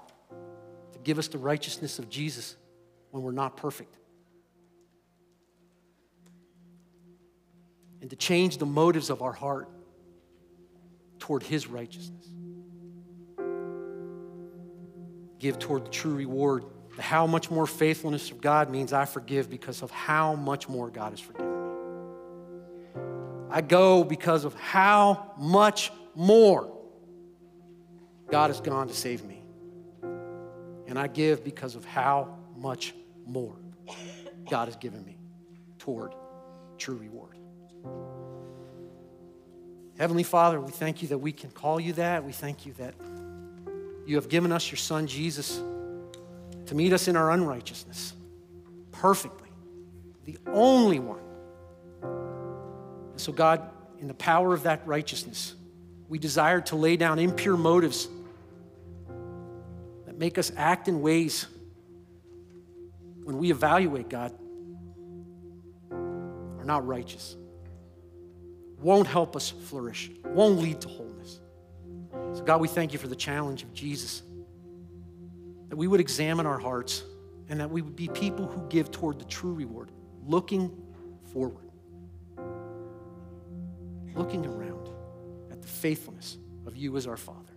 [0.93, 2.55] to give us the righteousness of Jesus
[3.11, 3.97] when we're not perfect.
[8.01, 9.69] And to change the motives of our heart
[11.25, 12.25] toward His righteousness
[15.45, 16.65] give toward the true reward.
[16.95, 20.89] The how much more faithfulness of God means I forgive because of how much more
[20.89, 21.69] God has forgiven me.
[23.51, 26.71] I go because of how much more
[28.31, 29.43] God has gone to save me.
[30.87, 32.95] And I give because of how much
[33.25, 33.55] more
[34.49, 35.17] God has given me
[35.77, 36.13] toward
[36.77, 37.37] true reward.
[39.97, 42.23] Heavenly Father, we thank you that we can call you that.
[42.23, 42.95] We thank you that
[44.05, 45.61] you have given us your Son, Jesus,
[46.65, 48.13] to meet us in our unrighteousness
[48.91, 49.49] perfectly,
[50.25, 51.19] the only one.
[53.11, 53.69] And so, God,
[53.99, 55.53] in the power of that righteousness,
[56.07, 58.07] we desire to lay down impure motives
[60.05, 61.47] that make us act in ways
[63.23, 64.31] when we evaluate God
[65.91, 67.35] are not righteous,
[68.79, 71.39] won't help us flourish, won't lead to wholeness.
[72.33, 74.23] So, God, we thank you for the challenge of Jesus.
[75.69, 77.03] That we would examine our hearts
[77.49, 79.91] and that we would be people who give toward the true reward,
[80.25, 80.71] looking
[81.31, 81.69] forward,
[84.15, 84.89] looking around
[85.51, 87.53] at the faithfulness of you as our Father,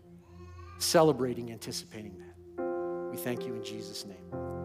[0.79, 2.64] celebrating, anticipating that.
[3.11, 4.58] We thank you in Jesus' name.